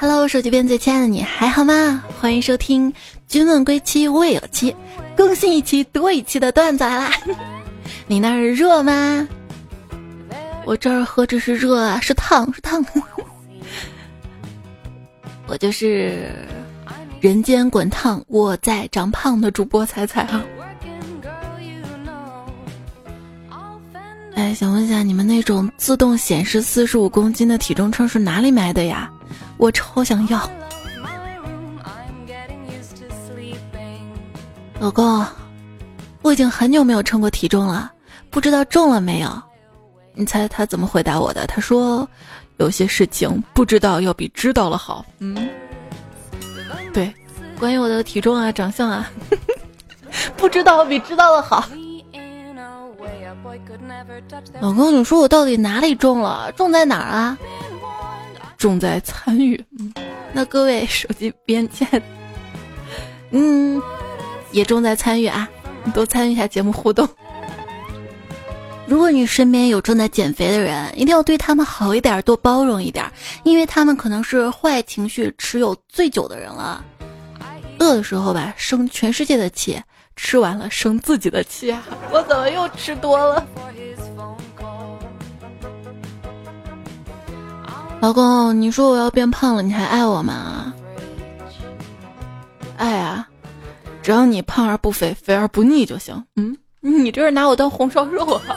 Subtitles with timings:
[0.00, 2.04] Hello，手机边最亲爱的你还好吗？
[2.20, 2.92] 欢迎收听
[3.26, 4.70] 《君问归期未有期》，
[5.16, 7.12] 更新一期多一期的段子来啦！
[8.06, 9.26] 你那儿热吗？
[10.64, 12.84] 我这儿何止是热啊，是烫，是烫。
[15.48, 16.30] 我就是
[17.20, 20.44] 人间滚烫，我在长胖的主播彩彩啊。
[24.36, 29.10] 哎，想问一下，你们那种自动显示四十五公斤的体重秤是哪里买的呀？
[29.56, 30.48] 我超想要。
[34.80, 35.24] 老公，
[36.22, 37.90] 我已经很久没有称过体重了，
[38.30, 39.42] 不知道重了没有？
[40.14, 41.46] 你猜他怎么回答我的？
[41.46, 42.08] 他说
[42.58, 45.48] ：“有些事情不知道要比知道了好。”嗯，
[46.92, 47.12] 对，
[47.58, 49.10] 关于我的体重啊、长相啊，
[50.36, 51.64] 不知道比知道的好。
[54.60, 56.52] 老公，你说我到底哪里重了？
[56.52, 57.38] 重在哪儿啊？
[58.58, 59.64] 重在参与。
[60.32, 61.88] 那各位手机边见，
[63.30, 63.80] 嗯，
[64.50, 65.48] 也重在参与啊！
[65.94, 67.08] 多参与一下节目互动。
[68.86, 73.10] 如果你身边有正在减肥的人，一定要对他们好一点，多包容一点，
[73.44, 76.84] 因为他们可能是坏情绪持有最久的人了。
[77.78, 79.80] 饿的时候吧，生全世界的气。
[80.16, 81.72] 吃完了生自己的气，
[82.10, 83.46] 我怎么又吃多了？
[88.00, 90.72] 老公，你说我要变胖了，你还爱我吗？
[92.76, 93.28] 爱啊，
[94.02, 96.24] 只要你胖而不肥，肥而不腻就行。
[96.36, 98.56] 嗯， 你这是拿我当红烧肉啊？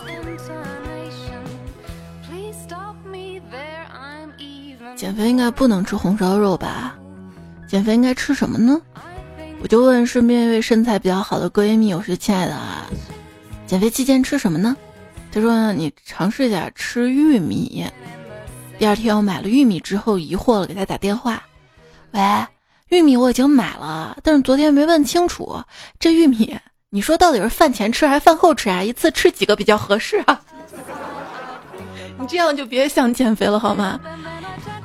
[4.95, 6.95] 减肥应该不能吃红烧肉吧？
[7.67, 8.79] 减肥应该吃什么呢？
[9.63, 12.85] 我就问身边一位身材比较好的闺蜜，我说：“亲爱的啊，
[13.65, 14.77] 减肥期间吃什么呢？”
[15.33, 17.83] 她说：“你尝试一下吃玉米。”
[18.81, 21.43] 第二天我买了玉米之后，疑惑了，给他打电话
[22.13, 22.19] ：“喂，
[22.89, 25.63] 玉米我已经买了，但是昨天没问清楚，
[25.99, 26.57] 这玉米
[26.89, 28.81] 你说到底是饭前吃还是饭后吃啊？
[28.81, 30.41] 一次吃几个比较合适啊？
[32.17, 33.99] 你这样就别想减肥了好吗？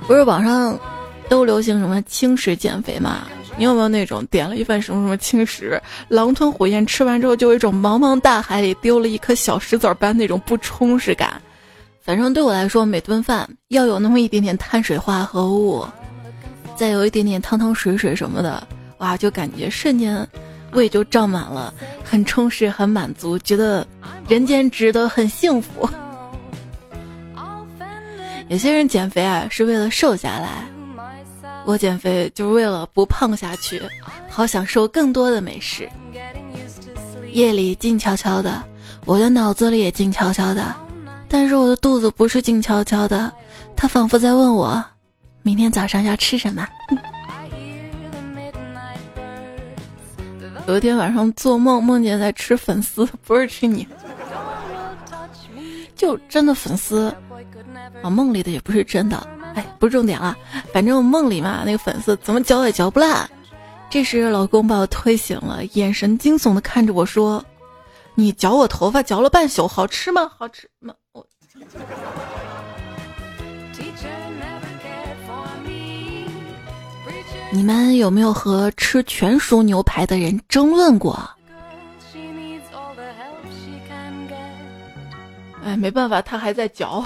[0.06, 0.78] 不是网上
[1.30, 11.40] 都流行什么轻食减肥吗？”你有没有那种点了一份什么什么轻食，狼吞虎咽吃完之后，就有一种茫茫大海里丢了一颗小石子儿般那种不充实感？
[12.06, 15.84] 反正对我来说，每顿饭要有那么一点点碳水化合物，
[16.76, 18.64] 再有一点点汤汤水水什么的，
[18.98, 20.24] 哇，就感觉瞬间
[20.70, 21.74] 胃就胀满了，
[22.04, 23.84] 很充实，很满足，觉得
[24.28, 25.88] 人间值得，很幸福。
[28.46, 30.64] 有些人减肥啊，是为了瘦下来。
[31.64, 33.82] 我减肥就是为了不胖下去，
[34.30, 35.90] 好享受更多的美食。
[37.32, 38.62] 夜里静悄悄的，
[39.04, 40.72] 我的脑子里也静悄悄的，
[41.28, 43.32] 但是我的肚子不是静悄悄的，
[43.74, 44.84] 它仿佛在问我，
[45.42, 46.66] 明天早上要吃什么。
[50.66, 53.86] 有一天晚上做梦，梦见在吃粉丝，不是吃你，
[55.94, 57.14] 就真的粉丝，
[58.02, 59.26] 啊，梦里的也不是真的。
[59.54, 60.36] 哎，不是重点了，
[60.72, 63.28] 反正我梦里嘛，那个粉丝怎么嚼也嚼不烂。
[63.88, 67.42] 这时老公把我推醒了，眼神惊悚的看着我说
[68.14, 70.30] ：“你嚼我头发嚼了半宿，好吃吗？
[70.36, 70.92] 好吃吗？”
[71.60, 71.66] 我。
[77.52, 81.18] 你们有没有和吃全熟牛排的人争论过？
[85.64, 87.04] 哎，没办法，他还在嚼。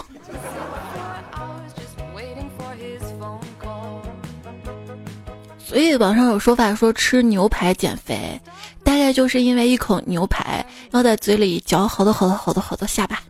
[5.59, 8.41] 所以网上有说法说吃牛排减肥，
[8.83, 13.21] 大概就是因为一口牛排要在嘴里嚼好多好多好多好多下巴。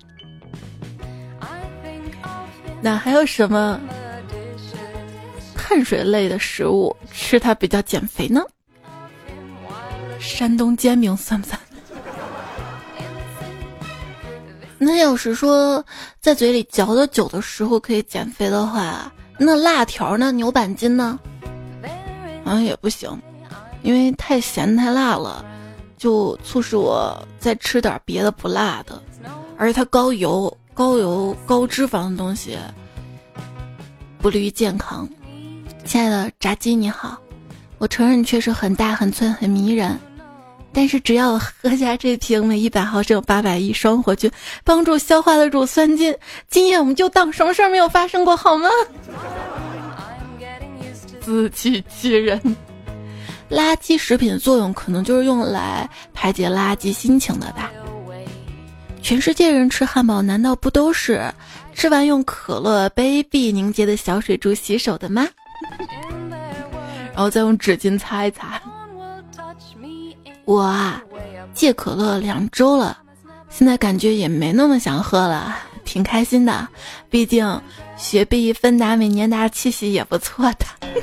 [2.83, 3.79] 那还有什么
[5.55, 8.43] 碳水类的食物吃它比较减肥呢？
[10.19, 11.61] 山东煎饼算不算？
[14.79, 15.85] 那要是说
[16.21, 20.33] 在嘴里嚼的久的时候可以减肥的话，那辣条呢？
[20.33, 21.19] 牛板筋呢？
[22.45, 23.21] 好像也不行，
[23.83, 25.45] 因为太咸太辣了，
[25.97, 29.01] 就促使我再吃点别的不辣的，
[29.57, 32.57] 而且它高油、高油、高脂肪的东西
[34.19, 35.09] 不利于健康。
[35.85, 37.19] 亲爱的炸鸡你好，
[37.79, 39.99] 我承认你确实很大、很脆、很迷人，
[40.73, 44.31] 但是只要我喝下这瓶每一百毫升八百亿双活菌
[44.63, 46.15] 帮助消化的乳酸菌，
[46.49, 48.69] 今夜我们就当什么事儿没有发生过，好吗？
[51.21, 52.41] 自欺欺人，
[53.51, 57.71] 垃圾食品的作用可能就是用来排解垃圾心情的吧。
[59.03, 61.33] 全世界人吃汉堡，难道不都是
[61.75, 65.27] 吃完用可乐杯壁凝结的小水珠洗手的吗？
[67.13, 68.61] 然后再用纸巾擦一擦。
[70.45, 71.03] 我啊，
[71.53, 72.99] 戒可乐两周了，
[73.49, 76.69] 现在感觉也没那么想喝了，挺开心的。
[77.09, 77.61] 毕竟
[77.97, 80.67] 雪碧、芬达、美年达气息也不错的。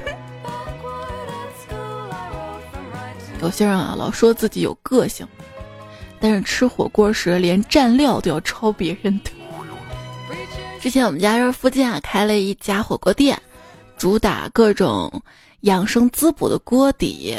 [3.42, 5.28] 有些人啊，老说自己有个性，
[6.20, 9.32] 但是吃火锅时连蘸料都要抄别人的。
[10.80, 13.40] 之前我们家这附近啊，开了一家火锅店，
[13.98, 15.22] 主打各种
[15.62, 17.36] 养生滋补的锅底，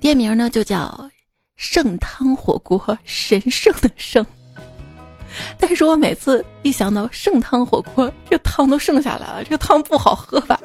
[0.00, 1.08] 店名呢就叫
[1.56, 4.24] 圣汤火锅，神圣的圣。
[5.58, 10.58] 但是我每次一想到圣汤火锅，这汤都剩下来了，这个汤不好喝吧？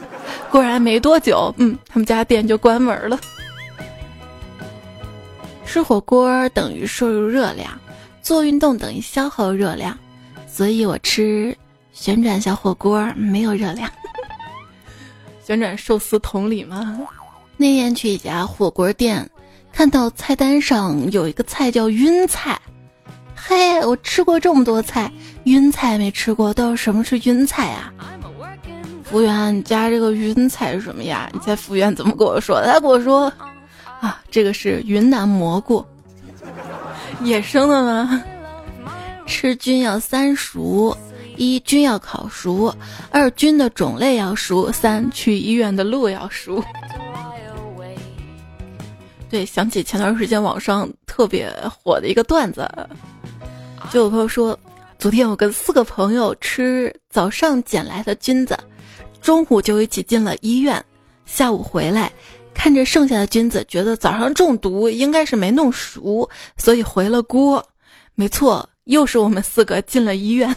[0.49, 3.19] 果然没多久，嗯，他们家店就关门了。
[5.65, 7.69] 吃火锅等于摄入热量，
[8.21, 9.97] 做运动等于消耗热量，
[10.47, 11.55] 所以我吃
[11.91, 13.89] 旋转小火锅没有热量。
[15.45, 16.97] 旋转寿司同理吗？
[17.57, 19.29] 那天去一家火锅店，
[19.73, 22.59] 看到菜单上有一个菜叫晕菜，
[23.35, 25.11] 嘿，我吃过这么多菜，
[25.43, 27.93] 晕菜没吃过，到底什么是晕菜啊？
[29.03, 31.29] 服务员，你加这个晕菜是什么呀？
[31.33, 32.61] 你猜服务员怎么跟我说？
[32.63, 33.31] 他跟我说。
[34.05, 35.83] 啊，这个是云南蘑菇，
[37.23, 38.23] 野生的吗？
[39.25, 40.95] 吃菌要三熟：
[41.37, 42.71] 一菌要烤熟，
[43.09, 46.63] 二菌的种类要熟，三去医院的路要熟。
[49.27, 52.69] 对，想起前段时间网上特别火的一个段子，
[53.89, 54.55] 就有朋友说，
[54.99, 58.55] 昨天我跟四个朋友吃早上捡来的菌子，
[59.19, 60.85] 中午就一起进了医院，
[61.25, 62.11] 下午回来。
[62.55, 67.63] 看着剩下的菌子，觉得早上中毒应该是没弄熟，所以回了锅。
[68.15, 70.55] 没错，又是我们四个进了医院，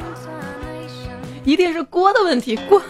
[1.44, 2.54] 一定是锅的问题。
[2.68, 2.80] 锅。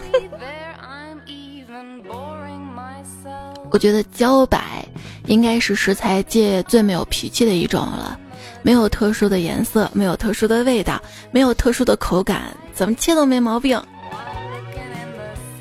[3.71, 4.85] 我觉得茭白
[5.27, 8.19] 应该是食材界最没有脾气的一种了，
[8.61, 13.81] 没有特殊的颜色，没有特殊的味道，没有特殊的口感，怎么切都没毛病。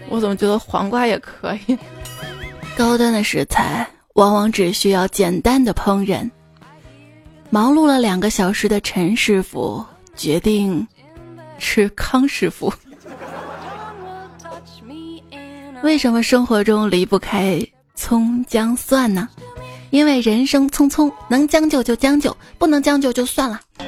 [0.08, 1.78] 我怎么觉得黄瓜也可以？
[2.80, 6.26] 高端的食材往往只需要简单的烹饪。
[7.50, 9.84] 忙碌了两个小时的陈师傅
[10.16, 10.88] 决定
[11.58, 12.72] 吃康师傅。
[15.82, 17.60] 为什么生活中离不开
[17.94, 19.28] 葱姜蒜呢？
[19.90, 23.60] 因为人生匆匆，能将就就将就，不能将就就算了。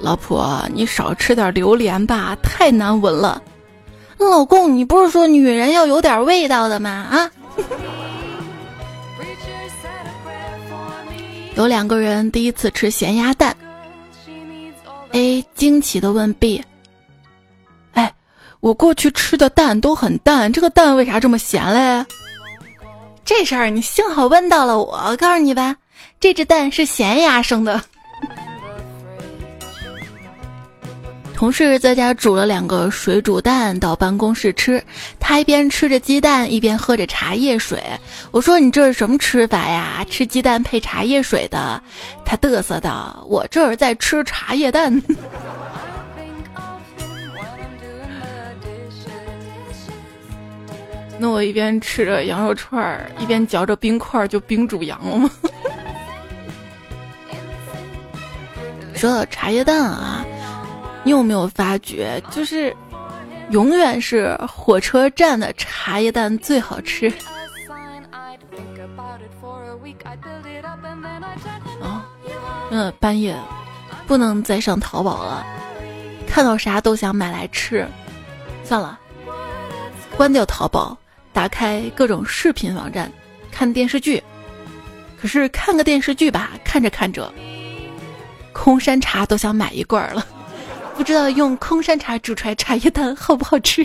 [0.00, 3.42] 老婆，你少吃点榴莲吧，太难闻了。
[4.28, 6.90] 老公，你不是说女人要有点味道的吗？
[6.90, 7.30] 啊！
[11.56, 13.56] 有两个人第一次吃咸鸭蛋
[15.12, 16.62] ，A 惊奇的问 B：“
[17.92, 18.14] 哎，
[18.60, 22.04] 我过去吃的蛋都很淡，这个蛋为啥这么咸嘞？”
[23.24, 25.76] 这事儿你幸好问到了我，告诉你吧，
[26.18, 27.82] 这只蛋是咸鸭生的。
[31.40, 34.84] 同事在家煮了两个水煮蛋到办公室吃，
[35.18, 37.82] 他一边吃着鸡蛋一边喝着茶叶水。
[38.30, 40.04] 我说：“你这是什么吃法呀？
[40.10, 41.82] 吃鸡蛋配茶叶水的？”
[42.26, 45.02] 他嘚瑟道：“我这儿在吃茶叶蛋。
[51.18, 55.30] ”那我一边吃着羊肉串儿一边嚼着冰块，就冰煮羊了吗？
[58.94, 60.22] 说到茶叶蛋啊。
[61.02, 62.76] 你有没有发觉，就是
[63.50, 67.12] 永远是火车站的茶叶蛋最好吃？
[71.82, 72.04] 啊，
[72.70, 73.34] 嗯，半夜
[74.06, 75.44] 不能再上淘宝了，
[76.26, 77.86] 看到啥都想买来吃。
[78.62, 78.98] 算了，
[80.16, 80.96] 关掉淘宝，
[81.32, 83.10] 打开各种视频网站
[83.50, 84.22] 看电视剧。
[85.20, 87.32] 可是看个电视剧吧，看着看着，
[88.52, 90.24] 空山茶都想买一罐了。
[91.00, 93.82] 不知道用空山茶煮出来茶叶蛋好不好吃？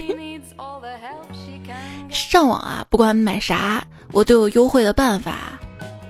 [2.10, 5.58] 上网啊，不管买啥，我都有优惠的办法。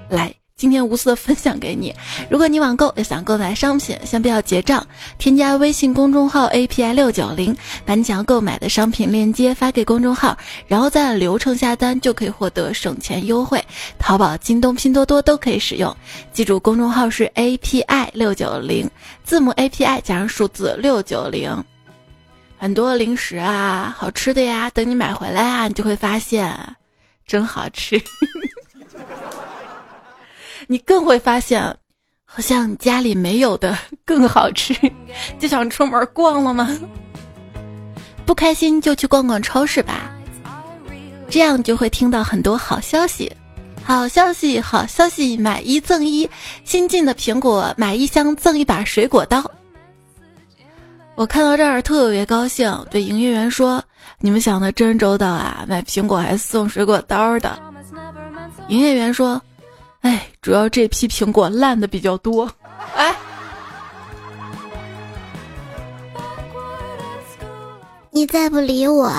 [0.09, 0.33] 来。
[0.57, 1.93] 今天无私的分享给你。
[2.29, 7.53] 如果你网购又想购买商品，先不要结账，添加微信公众号 API 六九零，
[7.85, 13.61] 把你想要购买的商品链接发给公众号，然后再按流程下单，就可以获得省钱优惠。
[13.99, 15.93] 淘宝、京东、拼多多都可以使用。
[16.31, 18.89] 记住，公众号是 API 六九零，
[19.25, 21.61] 字母 API 加上数字六九零。
[22.57, 26.57] 很多零食啊，好吃的呀，等你买回来啊，你就会发现，
[27.27, 28.01] 真好吃。
[30.67, 31.61] 你更会发现，
[32.25, 34.73] 好像家里没有的 更好吃，
[35.39, 36.77] 就想出门逛了吗？
[38.25, 40.11] 不开心就去逛逛超市吧，
[41.29, 43.31] 这样就会听到很多好消息。
[43.83, 46.27] 好消息，好消息，买一赠一，
[46.63, 49.43] 新进的苹果买一箱赠一把水果刀。
[51.13, 53.81] 我看到这儿特别高兴，对营业员说
[54.19, 57.57] ：“你们想的真周到啊，买苹果还送水果刀的。”
[58.69, 59.39] 营业员说
[60.05, 62.47] ：“哎，主要这批苹果烂的比较多。”
[62.95, 63.15] 哎。
[68.11, 69.11] 你再不理我，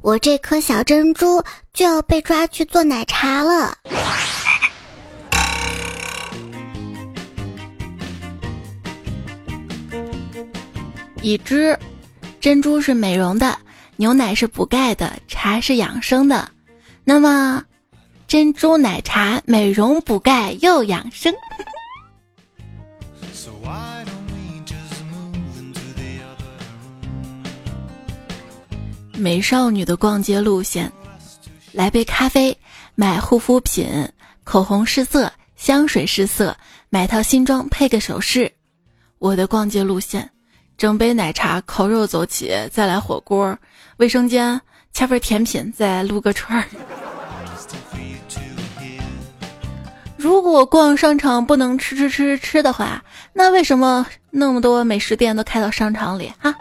[0.00, 1.42] 我这颗小珍珠
[1.74, 3.76] 就要被抓去做奶茶了。
[11.20, 11.78] 已知，
[12.40, 13.58] 珍珠是美容的，
[13.96, 16.48] 牛奶是补钙的，茶是养生的。
[17.04, 17.62] 那么，
[18.30, 21.34] 珍珠奶茶美容补钙又养生。
[29.16, 30.92] 美少女的逛街路线：
[31.72, 32.56] 来杯咖啡，
[32.94, 34.08] 买护肤品，
[34.44, 36.56] 口红试色，香水试色，
[36.88, 38.52] 买套新装配个首饰。
[39.18, 40.30] 我的逛街路线：
[40.78, 43.58] 整杯奶茶，烤肉走起，再来火锅，
[43.96, 44.60] 卫生间
[44.92, 46.68] 掐份甜品，再撸个串儿。
[50.20, 56.54] 如果逛商场不能吃吃吃吃的话，那为什么那么多美食店都开到商场里哈？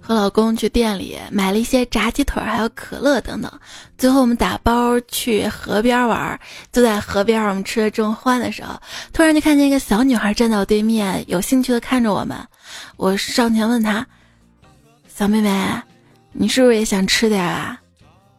[0.00, 3.50] 和老公去店里买了一些炸鸡腿，还有可乐等等。
[3.98, 6.38] 最后我们打包去河边玩，
[6.70, 8.80] 就在河边，我们吃的正欢的时候，
[9.12, 12.38] 突然就看见一个小女孩站在我对面，有兴趣的看着我们。
[12.96, 14.06] 我上前问她
[15.12, 15.50] ：“小妹妹，
[16.30, 17.76] 你是不是也想吃点啊？”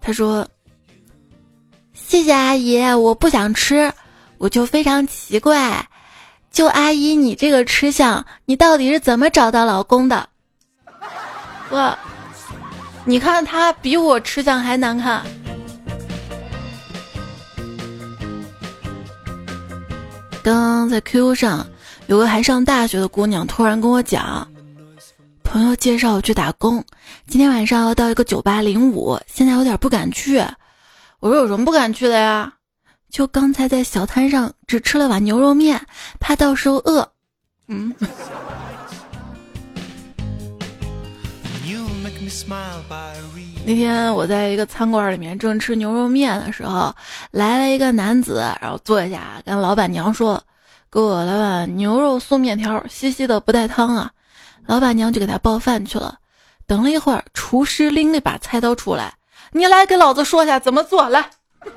[0.10, 0.48] 他说
[1.94, 3.94] ：“谢谢阿姨，我不想吃。”
[4.40, 5.88] 我就非常奇怪，
[6.50, 10.28] 就阿姨你这个吃相，你到底是怎么找到老公的？
[11.70, 11.96] 哇，
[13.06, 15.24] 你看他比我吃相还难看。
[20.42, 21.68] 刚刚在 QQ 上
[22.08, 24.50] 有个还上大学的姑娘突然跟我讲，
[25.50, 26.86] 朋友介绍我去打工，
[27.26, 30.38] 今天晚上要到一个酒吧领舞，现在有点不敢去。
[31.20, 32.54] 我说有什么不敢去的呀？
[33.10, 35.82] 就刚才在小摊上只吃了碗牛肉面，
[36.20, 37.12] 怕到时候饿。
[37.68, 37.92] 嗯。
[43.66, 46.94] 那天我在一个餐馆里面正吃牛肉面的时候，
[47.32, 50.40] 来了一个男子，然后坐下跟老板娘说
[50.92, 54.12] ：“给我来碗牛肉素面条，稀稀的不带汤啊。”
[54.66, 56.18] 老板娘就给他报饭去了。
[56.68, 59.16] 等了一会儿，厨师拎了一把菜刀出来
[59.52, 61.30] ：“你来给老子说下怎么做来。”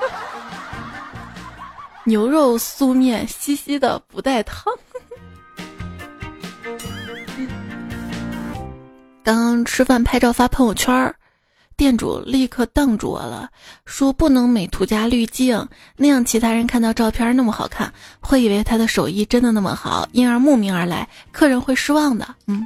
[2.04, 4.72] 牛肉素面，稀稀的不带汤。
[9.24, 11.14] 刚 刚吃饭拍照发朋友圈儿，
[11.82, 13.50] 店主立刻瞪住我了，
[13.86, 22.36] 说不能美图加滤镜，那样其他人看到照片那么好看，会以为他的手艺真的那么好，因而慕名而来，客人会失望的。
[22.46, 22.62] 嗯，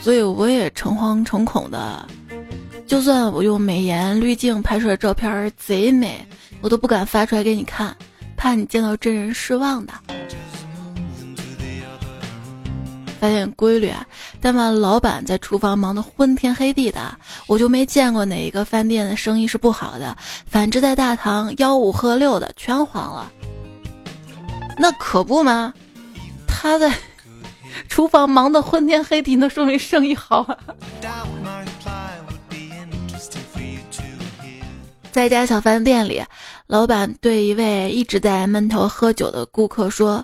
[0.00, 2.06] 所以我也诚惶诚恐的，
[2.86, 6.24] 就算我用美颜滤镜拍出来照片贼美，
[6.60, 7.92] 我都不敢发出来给你看，
[8.36, 9.92] 怕你见到真人失望的。
[13.24, 14.06] 发现规律啊，
[14.38, 17.16] 但凡老板在厨房忙得昏天黑地的，
[17.46, 20.14] 我就没见过哪一个饭店的生意是不好的。
[20.44, 23.32] 反之，在大堂吆五喝六的全黄了。
[24.76, 25.72] 那可不吗？
[26.46, 26.92] 他在
[27.88, 30.58] 厨房忙得昏天黑地，那说明生意好啊。
[35.10, 36.22] 在一家小饭店里，
[36.66, 40.22] 老板对一位一直在闷头喝酒的顾客说。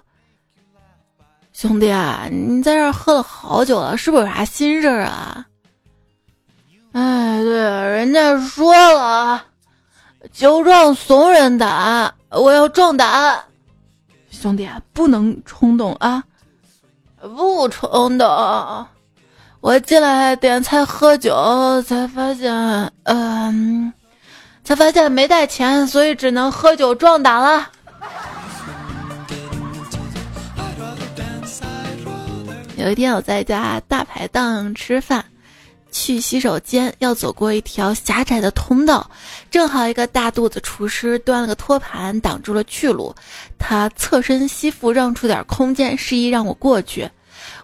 [1.60, 5.44] 兄弟啊，你在这喝了好久了，是不是有啥心事啊？
[6.92, 9.44] 哎，对，人家说了，
[10.32, 13.38] 酒壮怂人胆，我要壮胆。
[14.30, 16.24] 兄弟，不能冲动啊！
[17.20, 18.86] 不冲动，
[19.60, 23.92] 我进来点菜喝酒，才发现，嗯，
[24.64, 27.68] 才发现没带钱，所以只能喝酒壮胆了。
[32.80, 35.22] 有一天我在家大排档吃饭，
[35.92, 39.10] 去洗手间要走过一条狭窄的通道，
[39.50, 43.14] 正好一个大肚子厨师端了个托盘挡住了去路，
[43.58, 47.06] 他侧身吸附让出点空间，示意让我过去。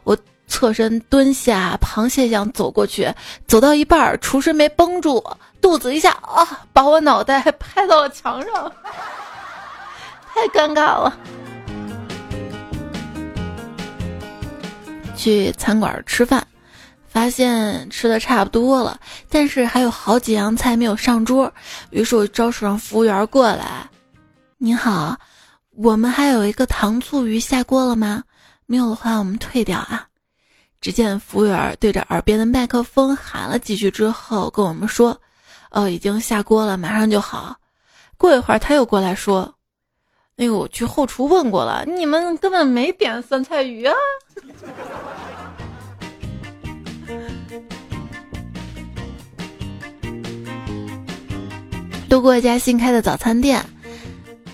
[0.05, 0.15] 我
[0.47, 3.11] 侧身蹲下，螃蟹一样走过去，
[3.47, 5.25] 走到一半，厨师没绷住，
[5.63, 8.71] 肚子一下啊，把我脑袋拍到了墙上，
[10.35, 11.17] 太尴尬了。
[15.17, 16.47] 去餐馆吃饭，
[17.09, 21.53] 发现吃的差不多了，但是还有好几样菜没有上桌，
[21.91, 23.89] 于是我招手让服务员过来。
[24.59, 25.19] 您好，
[25.71, 28.23] 我们还有一个糖醋鱼下锅了吗？
[28.67, 30.07] 没有的话，我们退掉啊。
[30.81, 35.19] 只见服务员对着耳边的麦克风喊了几句之后，跟我们说
[35.73, 37.57] ：“哦，已经下锅了，马上就好。”
[38.19, 39.53] 过一会儿他又过来说
[40.39, 43.95] ：“那个我去后厨问过了，你们根本没点酸菜鱼啊。”
[52.11, 53.65] 路过一家新开的早餐店，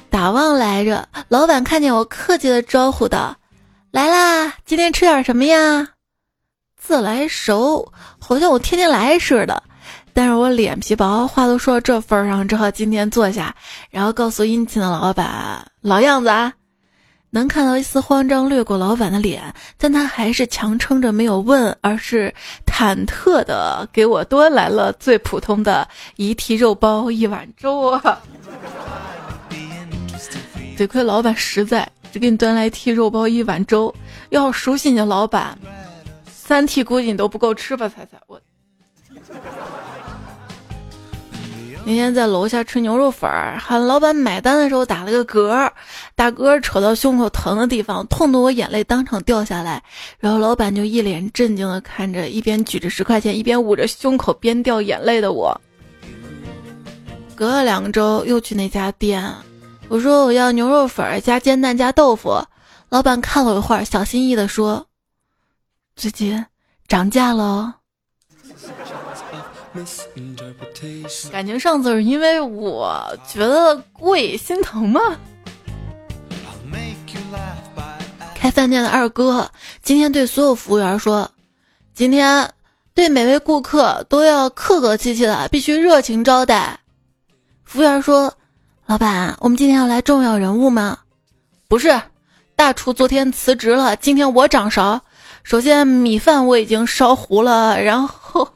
[0.08, 3.36] 打望来着，老板看见我，客气的招呼道
[3.90, 5.88] ：“来啦，今天吃点什么呀？”
[6.78, 9.62] 自来熟，好像我天天来似的。
[10.12, 13.54] 但是我脸皮薄，话都说到这份上，只好今天坐下，
[13.90, 16.52] 然后告诉殷勤的老板：“老样子啊。”
[17.34, 19.42] 能看到一丝慌张掠过老板的脸，
[19.78, 22.30] 但他还是强撑着没有问，而是
[22.66, 28.20] 忐忑的给我端来了最普通的一屉肉包一碗粥啊！
[30.76, 33.94] 得亏老板实在，只给你端来一屉肉包一碗粥。
[34.28, 35.58] 要熟悉你的老板。
[36.26, 38.20] 三屉估计你都不够吃吧，彩彩。
[38.26, 38.38] 我
[41.84, 45.68] 那天在楼下吃牛肉粉儿，喊老板买单的时候打了个嗝，
[46.14, 49.82] 打嗝扯到胸口疼的地方，痛得我眼泪当场掉下来。
[50.18, 55.60] 然后老板就一脸震惊的看着，一边举着十块钱，一边捂着胸口边掉眼泪的我。
[57.34, 59.28] 隔了两周又去那家店，
[59.88, 62.40] 我说我要牛肉粉加煎蛋加豆腐，
[62.90, 64.86] 老板看了一会儿，小心翼翼的说。
[65.96, 66.46] 最近
[66.86, 67.74] 涨价了，
[71.30, 75.00] 感情上次是因为我觉得贵心疼吗？
[78.34, 79.50] 开饭店的二哥
[79.82, 81.30] 今天对所有服务员说
[81.94, 82.52] ：“今天
[82.92, 86.80] 对每位顾客都要客客气气的，必须热情招待。”
[87.64, 88.34] 服务员说
[88.86, 90.98] ：“老板，我们今天要来重要人物吗
[91.68, 92.02] ？”“不是，
[92.56, 95.00] 大厨昨天辞职了，今天我掌勺。”
[95.44, 98.48] 首先，米饭我已经烧糊了，然后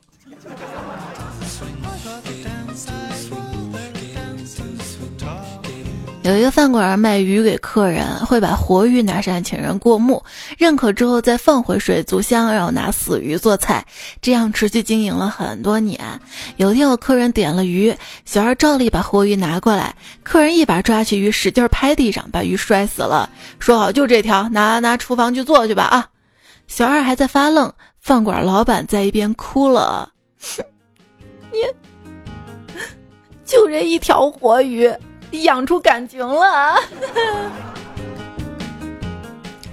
[6.27, 10.21] 有一个饭馆卖鱼给客人，会把活鱼拿上请人过目，
[10.59, 13.87] 认可之后再放回水族箱，然后拿死鱼做菜，
[14.21, 16.01] 这样持续经营了很多年。
[16.57, 23.31] 有一天，有客人点了鱼，小二照例把活鱼拿过来，客人一把抓起鱼，使劲拍地上，把鱼摔死了。
[23.61, 26.09] 说好就这条，拿拿厨房去做去吧啊！
[26.67, 30.11] 小二还在发愣，饭馆老板在一边哭了。
[31.53, 31.59] 你
[33.45, 34.93] 就这一条活鱼，
[35.33, 36.77] 养出感情了。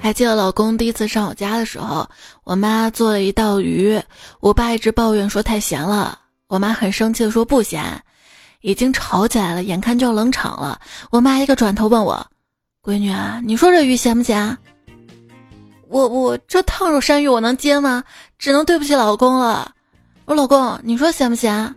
[0.01, 2.05] 还记得老公第一次上我家的时候，
[2.43, 4.01] 我妈做了一道鱼，
[4.41, 8.01] 我爸一直抱怨说太咸了，我妈很生气的说不咸，
[8.61, 10.77] 已经吵起来了，眼看就要冷场了。
[11.09, 12.25] 我妈一个转头问我
[12.83, 14.57] ：“闺女啊，你说这鱼咸不咸？”
[15.87, 18.03] 我我这烫肉山芋我能接吗？
[18.37, 19.71] 只能对不起老公了。
[20.25, 21.73] 我老公，你说咸不咸？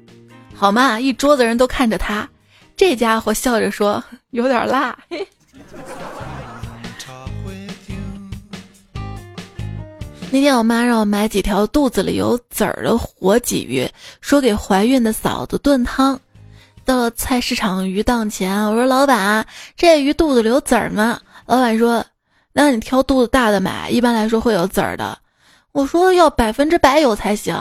[0.53, 2.29] 好嘛，一桌子人都看着他，
[2.77, 4.97] 这家伙笑着说有点辣。
[10.31, 13.89] 那天我妈让我买几条肚子里有籽儿的活鲫鱼，
[14.21, 16.21] 说给怀孕的嫂子炖汤。
[16.85, 21.21] 到了菜市场鱼档前，我说老板，这鱼肚子里有籽儿吗？
[21.47, 22.05] 老板说。
[22.59, 25.19] 那你挑肚子大的买，一般来说会有籽儿的。
[25.73, 27.55] 我说要百分之百有才行。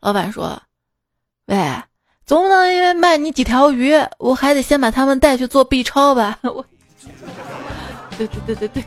[0.00, 0.60] 老板说
[1.46, 1.56] ：“喂，
[2.26, 6.64] 总不能因为卖你几条鱼，我还得先把他们带去做 B 超吧？” 我，
[8.18, 8.84] 对对对对对。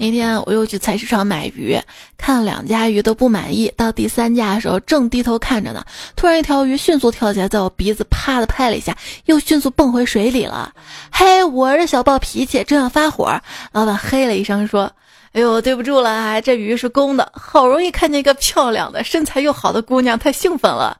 [0.00, 1.76] 那天我又去菜市场买鱼，
[2.18, 3.72] 看了两家鱼都不满意。
[3.76, 10.72] 到第三家的时候，正低头看着呢，突然一条鱼迅速跳起来，在我鼻子啪的拍了一下，又迅速蹦回水里了。
[11.10, 13.40] 嘿，我这小暴脾气正要发火，
[13.72, 14.92] 老板嘿了一声说
[15.32, 17.30] ：“哎呦，对不住了啊，这鱼是公的。
[17.34, 20.98] 好容易看见一个漂亮的、身材又好的姑娘，太兴奋了。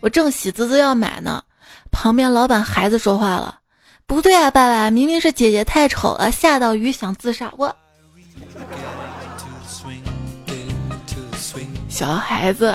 [0.00, 1.42] 我正喜滋滋要买呢，
[1.90, 3.58] 旁边老板孩子说话了：
[4.06, 7.52] 不对啊，爸爸，明明是姐姐太丑了，吓到鱼想自杀。
[7.56, 7.74] 我。”
[11.88, 12.74] 小孩子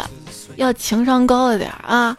[0.57, 2.15] 要情商高一点啊，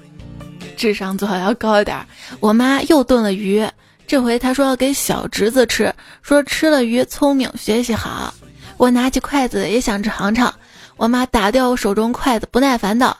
[0.76, 2.04] 智商最好要高一点。
[2.40, 3.66] 我妈又炖了鱼，
[4.06, 8.32] 这回她说要给小侄子吃，说吃了鱼聪明，学习好。
[8.76, 10.52] 我拿起筷子也想尝尝，
[10.96, 13.16] 我妈打掉我手中筷子，不耐烦道：“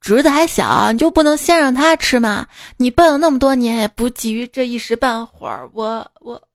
[0.00, 2.46] 侄子还小，你就不能先让他吃吗？
[2.76, 6.40] 你笨了那么多年，也不急于这一时半会儿。”我我。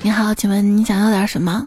[0.00, 1.66] 你好，请问你想要点什么？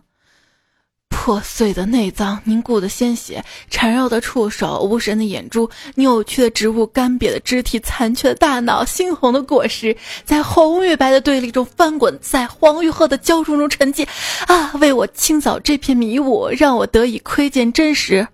[1.24, 14.08] 破碎的内脏，凝固的鲜血，缠绕的触手，无神的眼珠，扭曲的植物，干瘪的肢体，残缺的大脑，猩红的果实，在红与白的对立中翻滚，在黄与褐的交融中沉寂。
[14.48, 18.28] 啊，为我清扫这片迷雾，让我得以窥见真实。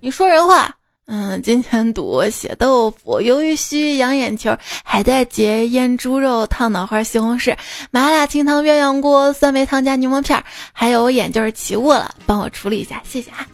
[0.00, 0.74] 你说人话。
[1.06, 7.54] 嗯，金钱肚、血豆腐、鱿鱼须、羊眼球、海带结、腌猪肉、烫脑花、西红柿、
[7.90, 13.46] 麻辣清汤、鸳鸯锅、酸梅汤加柠檬片，还有我眼就是起雾了，帮我处理一下，谢谢啊！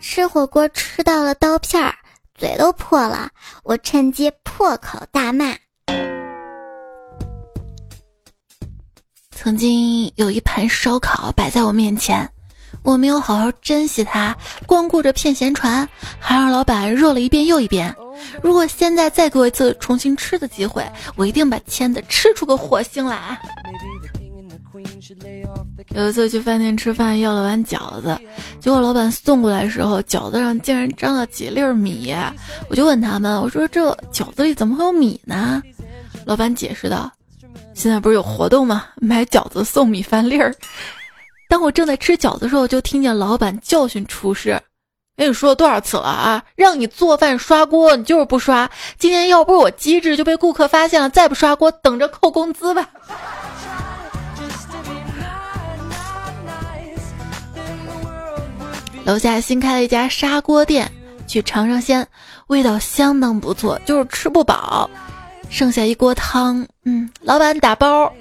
[0.00, 1.92] 吃火锅吃到了刀片儿，
[2.36, 3.28] 嘴都破了，
[3.64, 5.56] 我趁机破口大骂。
[9.32, 12.28] 曾经有一盘烧烤摆在我面前。
[12.82, 14.36] 我没有好好珍惜它，
[14.66, 15.86] 光顾着骗闲传，
[16.18, 17.94] 还让老板热了一遍又一遍。
[18.42, 23.38] 如果现在再给我一次重新吃的机会，我一定把签子吃出个火星来。
[25.94, 28.18] 有一次去饭店吃饭，要了碗饺子，
[28.60, 32.14] 结果老板送过来的时候，饺子上竟然沾了几粒米。
[32.68, 35.62] 我就问他们，我说这饺子里怎么会有米呢？
[36.24, 37.10] 老板解释道
[37.74, 38.84] ：“现在不是有活动吗？
[38.96, 40.54] 买饺子送米饭粒儿。”
[41.48, 44.60] 当我正在吃饺子的时候，就听见老板教训厨师
[45.16, 46.44] ：“跟你说了多少次了啊？
[46.54, 48.70] 让你做饭刷锅，你就是不刷。
[48.98, 52.86] 今天要不是我机智，就被顾客发现了，再不刷锅，等着扣工资吧。”
[59.06, 60.92] 楼下新开了一家砂锅店，
[61.26, 62.06] 去尝尝鲜，
[62.48, 64.90] 味道相当不错，就是吃不饱，
[65.48, 66.66] 剩下一锅汤。
[66.84, 68.12] 嗯，老板打包。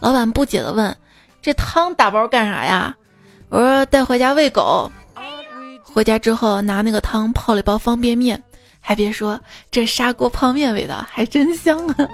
[0.00, 0.94] 老板不解的问。
[1.44, 2.96] 这汤打包干啥呀？
[3.50, 4.90] 我说带回家喂狗。
[5.82, 8.42] 回家之后拿那个汤泡了一包方便面，
[8.80, 9.38] 还别说，
[9.70, 12.08] 这砂锅泡面味道还真香啊！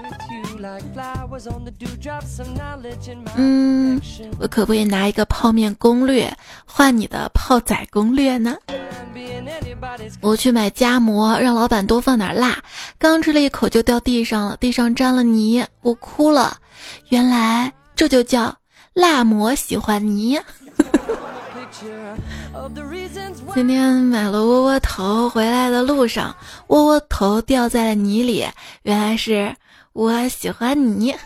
[3.36, 4.00] 嗯，
[4.40, 8.56] 我可不可以拿一个泡面攻略换你的泡仔攻略呢？
[10.20, 12.58] 我去买夹馍，让老板多放点辣，
[12.98, 16.56] 刚吃了一口就掉地上了，地上沾了泥，我哭了。
[17.10, 18.52] 原来这就叫。
[19.00, 20.38] 辣馍喜欢你。
[23.54, 26.36] 今天买了窝窝头，回来的路上
[26.66, 28.46] 窝窝头掉在了泥里，
[28.82, 29.56] 原来是
[29.94, 31.16] 我喜欢你。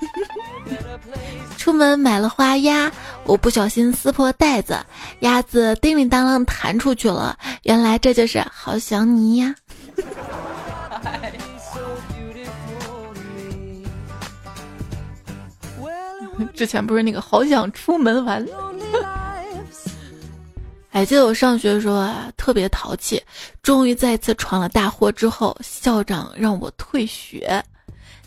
[1.59, 2.93] 出门买了花鸭，
[3.25, 4.79] 我不小心撕破袋子，
[5.21, 9.53] 鸭子叮铃当啷弹出去了，原来这就是好想你呀。
[16.53, 18.47] 之前不是那个好想出门玩，
[20.89, 23.23] 还记得我上学的时候啊，特别淘气，
[23.63, 27.63] 终于再次闯了大祸之后，校长让我退学。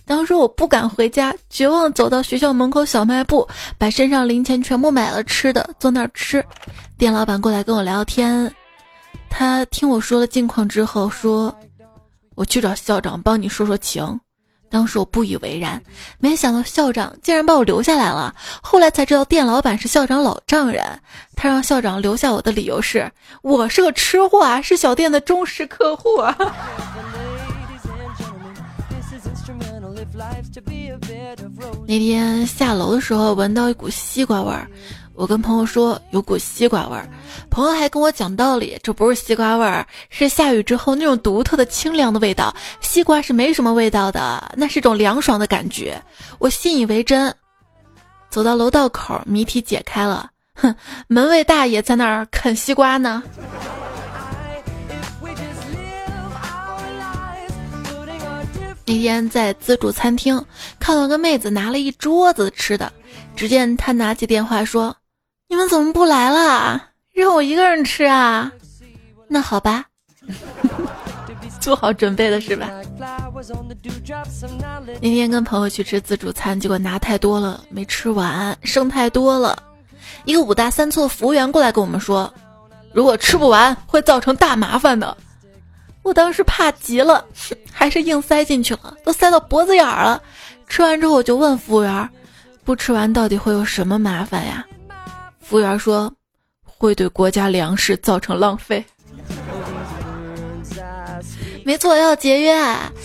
[0.05, 6.43] 当时我不敢回家，绝望走到学校门口小卖部，把身上零钱全部买了吃的，坐那儿吃。
[6.97, 8.49] 店老板过来跟我聊天，
[9.29, 11.53] 他听我说了近况之后说
[12.35, 14.19] ：“我去找校长帮你说说情。”
[14.69, 15.81] 当时我不以为然，
[16.19, 18.33] 没想到校长竟然把我留下来了。
[18.61, 20.83] 后来才知道店老板是校长老丈人，
[21.35, 26.35] 他让校长留下我的理由是我是个吃货啊，是小店的忠实客户啊。
[31.87, 34.67] 那天下楼的时候闻到一股西瓜味儿。
[35.17, 37.09] 我跟朋友说有股西瓜味儿，
[37.49, 42.55] 朋友还跟我讲道理，这不是西瓜味儿，是下雨之后那种独特的清凉的味道。
[42.81, 45.99] 西瓜是没什么味道的，那是种凉爽的感觉。
[46.37, 47.33] 我信以为真，
[48.29, 50.29] 走到楼道口，谜题解开了。
[50.53, 50.73] 哼，
[51.07, 53.23] 门卫大爷在那儿啃西瓜呢。
[58.85, 60.41] 那天在自助餐厅
[60.79, 62.89] 看到个妹子拿了一桌子吃的，
[63.35, 64.95] 只见她拿起电话说。
[65.49, 66.83] 你们怎么不来了？
[67.13, 68.51] 让我一个人吃啊？
[69.29, 69.85] 那好吧，
[71.61, 72.69] 做好准备了是吧？
[75.01, 79.63] 那天跟朋友去吃自助餐，结果拿太多了，没吃完，剩太多了。
[80.25, 82.33] 一个五大三粗的服务员过来跟我们说，
[82.93, 85.15] 如果吃不完会造成大麻烦的。
[86.03, 87.25] 我当时怕极了，
[87.71, 90.21] 还是硬塞进去了，都塞到脖子眼儿了。
[90.67, 92.09] 吃完之后我就问服务员，
[92.65, 94.65] 不吃完到底会有什么麻烦呀？
[95.47, 96.13] 服务员说
[96.65, 98.83] ：“会对国家粮食造成浪费。
[101.63, 102.53] ”没错，要节约。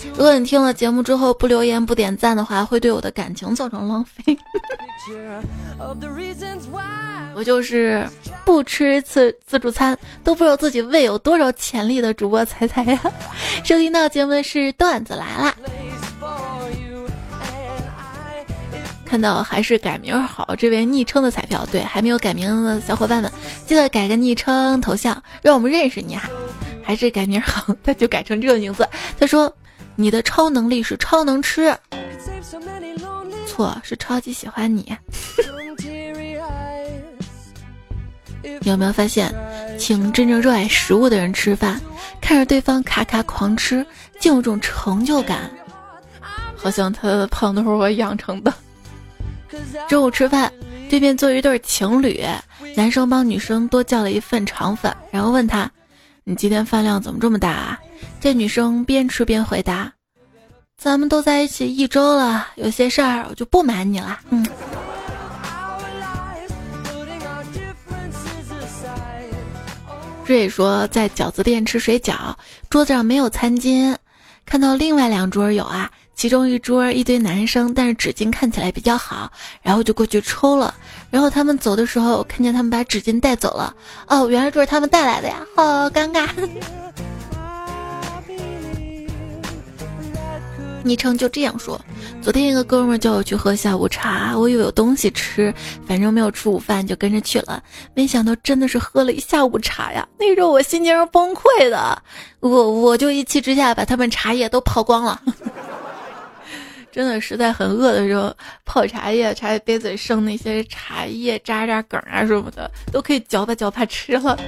[0.09, 4.21] 如果你听了节目之后不留言、不点赞的话，会对我的感情造成浪费。
[7.33, 8.07] 我就是
[8.45, 13.01] 不吃自自助餐都不知道自己胃有多少潜力的主播彩彩呀。
[13.63, 15.55] 收听到节目的是段子来了。
[19.13, 23.31] 看到还是改名好，这位昵称的彩票，对，还没有改名的小伙伴们，
[23.67, 26.27] 记得改个昵称头像，让我们认识你哈。
[26.83, 28.89] 还是改名好， 他就改成这个名字。
[29.19, 29.55] 他说
[29.95, 31.71] ：“你的超能力是超能吃。”
[33.45, 34.91] 错，是超级喜欢你。
[38.63, 39.31] 有没有发现，
[39.77, 41.79] 请真正热爱食物的人吃饭，
[42.19, 43.85] 看着对方咔咔狂吃，
[44.19, 45.51] 竟有种成就感，
[46.55, 48.51] 好像他的胖都是我养成的。
[49.87, 50.51] 中午吃饭，
[50.89, 52.23] 对面坐一对情侣，
[52.75, 55.69] 男生帮女生多叫了一份肠粉，然后问他
[56.23, 57.79] ：“你今天饭量怎么这么大啊？”
[58.19, 59.91] 这女生边吃边回答
[60.77, 64.45] ：“咱们都在一起一周了，有些事儿我就不瞒你了。”嗯。
[70.25, 72.33] 瑞说在饺子店吃水饺，
[72.69, 73.93] 桌子上没有餐巾，
[74.45, 80.73] 看到另外两桌有啊，其中一桌一堆男生，但是纸巾看起来比较好，然后就过去抽了，
[81.09, 83.75] 然后他们走的时候看见他们把纸巾带走了，
[84.07, 86.27] 哦，原来这是他们带来的呀， 好尴尬。
[90.85, 91.79] 昵称就这样说。
[92.21, 95.53] 昨天一个哥们叫我去喝下午茶，我以为有东西吃，
[95.87, 97.63] 反正没有吃午饭就跟着去了。
[97.93, 100.05] 没想到真的是喝了一下午茶呀！
[100.19, 102.01] 那时候我心情是崩溃的，
[102.41, 105.21] 我我就一气之下把他们茶叶都泡光了。
[106.93, 108.31] 真的实在很饿的时候，
[108.65, 114.39] 泡茶叶，茶叶杯子里剩那些茶叶渣渣梗啊什么的，都可以嚼吧嚼吧吃了。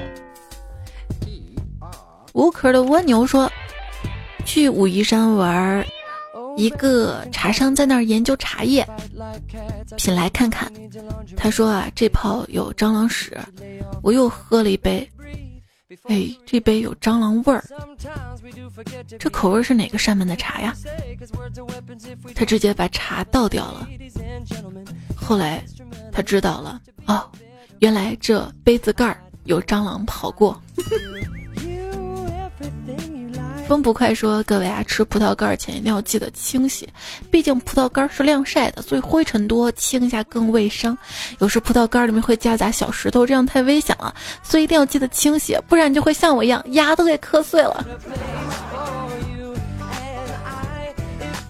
[2.33, 3.51] 无壳的蜗牛说
[4.45, 5.83] ：“去武夷山玩。”
[6.55, 8.87] 一个茶商在那儿研究茶叶，
[9.97, 10.71] 品来看看。
[11.35, 13.37] 他说啊，这泡有蟑螂屎。
[14.01, 15.09] 我又喝了一杯，
[16.03, 17.63] 哎，这杯有蟑螂味儿。
[19.17, 20.73] 这口味是哪个山门的茶呀？
[22.35, 23.87] 他直接把茶倒掉了。
[25.15, 25.63] 后来
[26.11, 27.29] 他知道了，哦，
[27.79, 30.61] 原来这杯子盖儿有蟑螂跑过。
[33.67, 36.87] 风不快说：“各位啊，吃葡萄干前一定要记得清洗，
[37.31, 40.95] 毕竟葡萄干是晾晒的，所以灰尘多，清一下更卫生。
[41.39, 47.83] 有时葡萄干里面会夹杂小石头，这样太危险了，所以一定要记得清洗，不然就会像我一样牙都给磕碎了。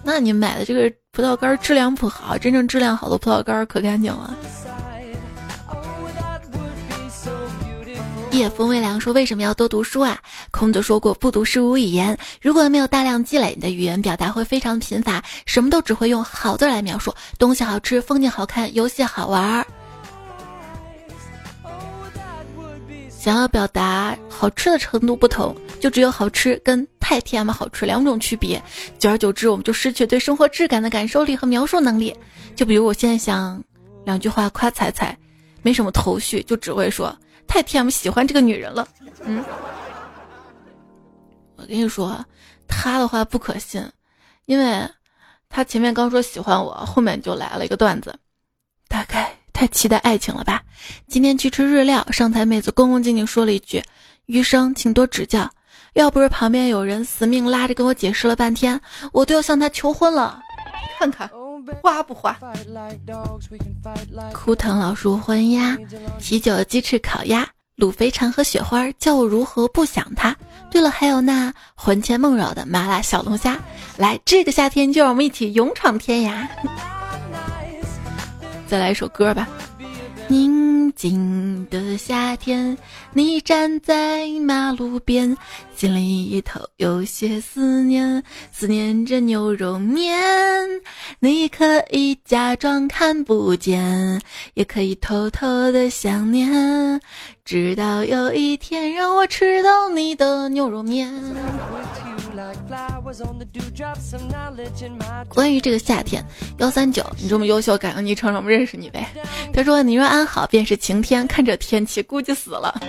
[0.02, 4.34] 那你买的这个葡萄干质量不好，真正质量好的葡萄干可干净了。”
[8.36, 10.18] 夜风微凉说：“为什么要多读书啊？”
[10.52, 17.14] 孔子说过：“不读书无以言。”如果没有大量积累，你的语言表达会非常贫乏，什么都只会用好字来描述。
[17.38, 19.66] 东西好吃，风景好看，游戏好玩。
[23.10, 28.62] 想要表达好吃的程度不同，就只有好吃跟太甜嘛好吃两种区别。
[28.98, 32.14] 久而久之，我们就失去对生活质感的感受力和描述能力。
[32.54, 33.60] 就比如我现在想
[34.04, 35.16] 两句话夸彩彩，
[35.62, 37.16] 没什么头绪，就只会说。
[37.48, 38.86] 太 T.M 喜欢这个女人了，
[39.24, 39.44] 嗯，
[41.56, 42.24] 我跟你说，
[42.68, 43.84] 他的话不可信，
[44.44, 44.88] 因为
[45.48, 48.14] 他前面刚说喜欢我，后面就来了一个段子，
[48.88, 50.62] 大概太期待爱情了吧。
[51.08, 53.82] 今天去吃日料，上台妹子恭恭敬敬说了一句
[54.26, 55.50] ：“余生请多指教。”
[55.94, 58.78] 要不是旁边有人死命拉着跟我解释了半天，
[59.12, 60.42] 我都要向他求婚了。
[60.98, 61.30] 看看。
[61.82, 62.38] 花不花？
[64.32, 65.76] 枯藤老树昏鸦，
[66.20, 70.36] 啤酒、鸡翅、烤鸭、卤肥肠和雪花，叫我如何不想他？
[70.70, 73.58] 对了，还有那魂牵梦绕的麻辣小龙虾。
[73.96, 76.46] 来，这个夏天就让我们一起勇闯天涯。
[78.68, 79.48] 再来一首歌吧。
[80.28, 82.76] 宁静的夏天，
[83.12, 85.36] 你站在马路边，
[85.76, 90.18] 心里头有些思念，思念着牛肉面。
[91.20, 94.18] 你可以假装看不见，
[94.54, 96.98] 也可以偷偷的想念，
[97.44, 101.12] 直到有一天让我吃到你的牛肉面。
[105.28, 106.24] 关于这个夏天，
[106.56, 109.06] 幺三九，你这么优秀，改个昵称让我们认识你呗。
[109.52, 111.26] 他说：“你若安好，便是晴天。
[111.26, 112.80] 看这天气，估计死了。”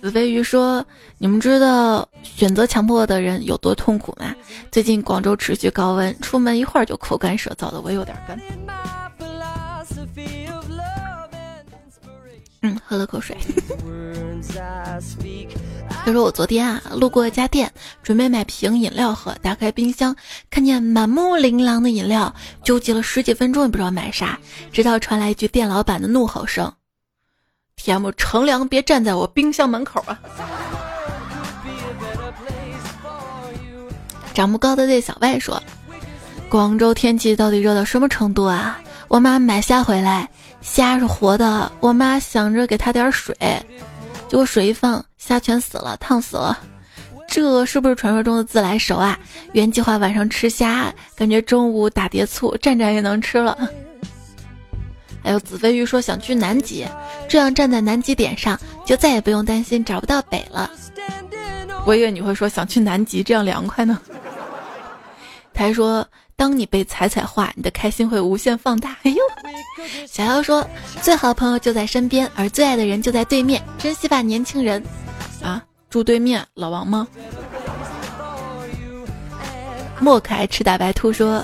[0.00, 0.84] 子飞鱼说
[1.18, 4.34] ：“你们知道选择强迫的人有多痛苦吗？
[4.70, 8.38] 最近广州持续高温，出门一会儿就口干舌燥的，我有点干。”
[12.62, 13.36] 嗯，喝了口水。
[16.04, 17.70] 他说：“我昨天啊，路过一家店，
[18.02, 20.16] 准备买瓶饮料喝，打开冰箱，
[20.50, 24.38] 看见满目琳琅的饮料，纠结了十几分钟也不知道买啥，
[24.72, 26.72] 直到传来一句店老板的怒吼声
[27.84, 28.10] ：‘T.M.
[28.16, 30.18] 乘凉别站在我冰箱门口啊！’
[34.32, 35.62] 长不高的对小外说。”
[36.48, 38.80] 广州天气到底热到什么程度啊？
[39.08, 40.26] 我妈买虾回来，
[40.62, 43.36] 虾是活的，我妈想着给它点水，
[44.28, 46.58] 结果水一放，虾全死了，烫死了。
[47.28, 49.18] 这是不是传说中的自来熟啊？
[49.52, 53.58] 原计划晚上吃虾，感觉中午打碟醋蘸蘸也能吃了。
[55.24, 56.86] 还有子飞鱼说想去南极，
[57.26, 60.70] 这样站在南极点上，就再也不用担心找不到北了。
[61.86, 63.98] 我以为你会说想去南极，这样凉快呢。
[65.54, 66.06] 他还说，
[66.36, 68.96] 当你被踩踩化，你的开心会无限放大。
[69.04, 69.16] 哎呦，
[70.06, 70.66] 小妖说，
[71.00, 74.84] 最好的朋友就在身边，而最爱的人就在对面，珍惜吧，年轻人。
[75.42, 77.08] 啊，住对面，老王吗？
[80.00, 81.42] 莫可爱吃大白兔说，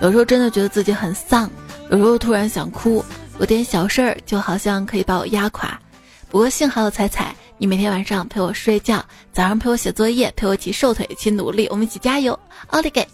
[0.00, 1.50] 有时候真的觉得自己很丧，
[1.90, 3.04] 有时候突然想哭，
[3.38, 5.80] 有点小事儿就好像可以把我压垮。
[6.28, 7.34] 不过幸好有彩彩。
[7.58, 13.08] 你每天晚上陪我睡觉，早上陪我写作业，陪我一起瘦腿，一起努力，我们一起加油，奥利给！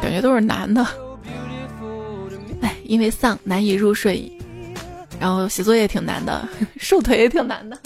[0.00, 0.86] 感觉都是男的，
[2.60, 4.30] 哎，因为丧难以入睡，
[5.18, 6.48] 然后写作业挺难的，
[6.78, 7.76] 瘦腿也挺难的。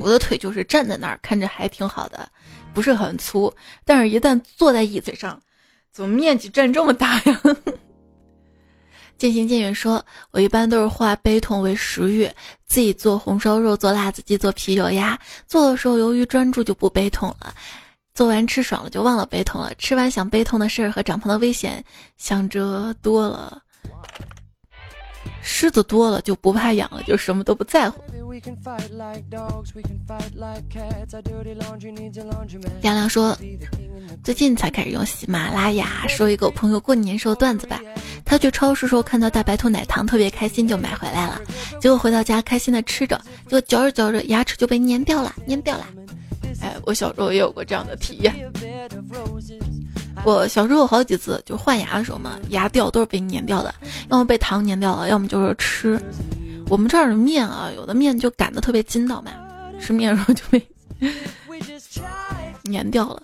[0.00, 2.28] 我的腿就是站在那儿看着还挺好的，
[2.72, 3.52] 不是很粗，
[3.84, 5.40] 但是一旦坐在椅子上，
[5.92, 7.40] 怎么面积占这么大呀？
[9.18, 12.28] 渐行渐远说：“我一般都是化悲痛为食欲，
[12.66, 15.16] 自己做红烧肉、做辣子鸡、做啤酒鸭。
[15.46, 17.54] 做的时候由于专注就不悲痛了，
[18.14, 19.72] 做完吃爽了就忘了悲痛了。
[19.76, 21.84] 吃完想悲痛的事儿和长胖的危险，
[22.16, 23.62] 想着多了。”
[25.42, 28.00] 狮子多了就不怕痒了，就什么都不在乎。
[32.80, 33.36] 亮亮说
[34.22, 37.80] ：“最近才开始用喜马拉雅，说一个我朋友过年时候段子吧。
[38.24, 41.40] 他去超市时候看到大白兔奶糖，特别开心，就买回来了。
[41.80, 45.86] 结果回到家开心的吃着，结果嚼着嚼着牙齿就被粘掉了，粘掉了。
[46.62, 48.34] 哎，我小时候也有过这样的体验。”
[50.24, 53.74] 我小时候好几次就换牙的时候嘛，牙掉都是被粘掉的，
[54.08, 56.00] 要么被糖粘掉了，要么就是吃。
[56.68, 59.32] 我们这儿的面啊，有的面就擀的特别筋道嘛，
[59.80, 60.64] 吃面的时候就被
[62.72, 63.22] 粘掉了。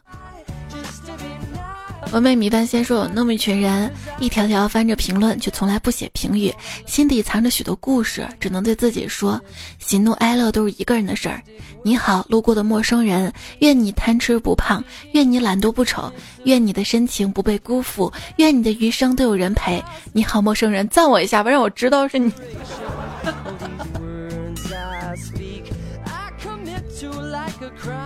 [2.11, 6.53] 完美米饭先说有那么一群人，一条条翻着评论，却从来不写评语，
[6.87, 9.39] 心底藏着许多故事，只能对自己说：
[9.79, 11.43] 喜怒哀乐都是一个人的事儿。
[11.83, 16.11] 你好，路过的陌生人，愿你贪吃不胖，愿你懒惰不丑，
[16.45, 19.83] 愿你的深情不被辜负，愿你的余生都有人陪。
[20.13, 22.33] 你好，陌生人，赞我一下吧，让我知道是你。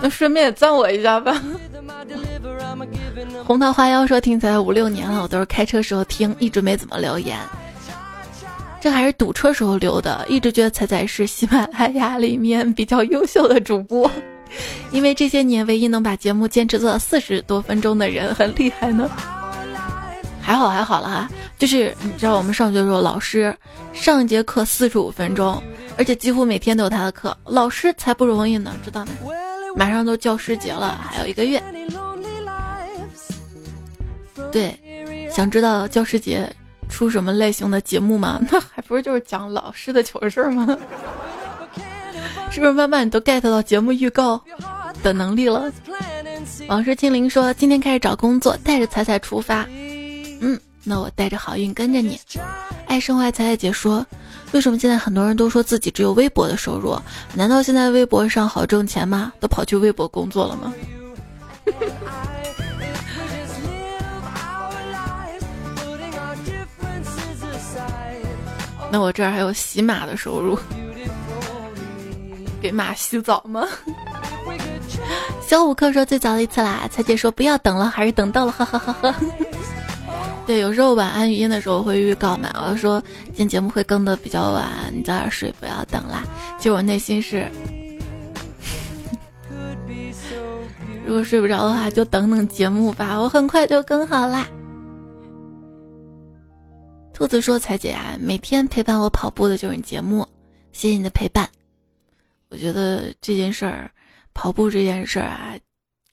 [0.03, 1.41] 那顺便也赞我一下吧。
[3.45, 7.39] 红桃花妖说听起来五六年了，我都是开车时候听，一直没怎么留言。
[8.81, 14.11] 这还是堵车时候留的，一直觉得彩彩是喜马拉雅里面比较优秀的主播，
[14.91, 19.09] 因为这些年唯一能把节目坚持做到四十多分钟的人很厉害呢。
[20.41, 23.57] 还好还好了哈，就是你知道我们上学的时候，老师
[23.93, 25.63] 上一节课四十五分钟，
[25.97, 29.13] 而且几乎每天都有他的课，老师才不容易呢，知道吗？
[29.77, 31.63] 马上都教师节了，还有一个月。
[34.53, 34.79] 对，
[35.31, 36.49] 想知道教师节
[36.89, 38.39] 出什么类型的节目吗？
[38.53, 40.67] 那还不是就是讲老师的糗事吗？
[42.51, 44.39] 是不是慢慢你都 get 到节目预告
[45.03, 45.73] 的能力了？
[46.69, 49.67] 往事清零说今天开始找工作，带着彩彩出发。
[50.41, 52.21] 嗯，那我带着好运跟着你。
[52.87, 54.05] 爱生活爱彩彩姐说，
[54.51, 56.95] 为什么现在很多人都说自己只有微薄的收入？
[57.35, 59.33] 难道现在微博上好挣钱吗？
[59.41, 60.75] 都跑去微博工作了吗？
[68.93, 70.59] 那我这儿还有洗马的收入，
[72.61, 73.67] 给马洗澡吗？
[75.41, 79.15] 小五克说最早的一次啦，彩姐说不要等了，还是等到了，哈哈哈哈。
[80.47, 86.23] 对，有时候晚安语音的时候会预告嘛，我说今天节目会更的比较晚，你早点睡，不要等啦。
[86.59, 87.51] 其实我内心是，
[91.07, 94.47] 如果睡不着的话，就等等节目吧，我很快就更好啦。
[97.15, 100.27] 兔子说：“彩姐啊，每天陪伴我跑步的就是你节目，
[100.73, 101.49] 谢谢你的陪伴。
[102.49, 103.91] 我觉得这件事儿，
[104.35, 105.55] 跑步这件事儿啊，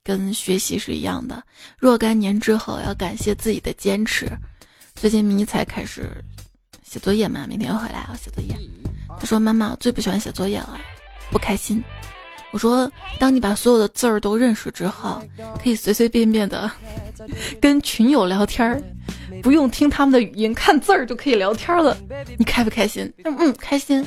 [0.04, 1.42] 跟学习是一样的。
[1.78, 4.30] 若干年之后，要感谢自己的坚持。
[4.94, 6.08] 最近迷彩开始
[6.84, 8.54] 写作业嘛，明天回来要写作业。
[9.18, 10.78] 他说：妈妈，我最不喜欢写作业了，
[11.30, 11.82] 不开心。
[12.52, 15.22] 我说：当你把所有的字儿都认识之后，
[15.62, 16.70] 可以随随便便的
[17.60, 18.80] 跟群友聊天儿。”
[19.42, 21.96] 不用听他们的语音，看字儿就可以聊天了。
[22.36, 23.12] 你开不开心？
[23.24, 24.04] 嗯嗯，开心。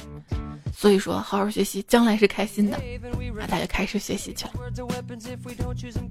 [0.75, 2.77] 所以说，好好学习，将来是开心的。
[3.39, 4.53] 啊，大家开始学习去了。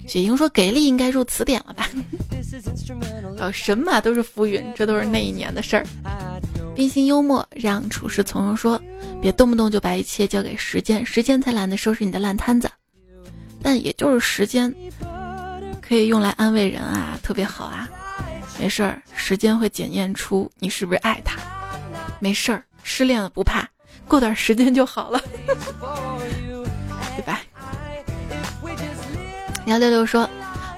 [0.06, 1.88] 雪莹说：“给力，应该入词典了吧？”
[3.38, 5.84] 哦，神马都是浮云，这都是那一年的事儿。
[6.74, 8.80] 冰心幽默让处事从容说
[9.20, 12.70] ：“别动不动就把一切交给时间，时间才懒得收拾你的烂摊子。”
[13.62, 14.74] 但也就是时间，
[15.80, 17.88] 可以用来安慰人啊，特别好啊。
[18.62, 21.36] 没事儿，时间会检验出你是不是爱他。
[22.20, 23.68] 没事儿，失恋了不怕。
[24.06, 25.20] 过段时间就好了，
[27.16, 27.40] 对吧？
[29.66, 30.30] 幺六六说：“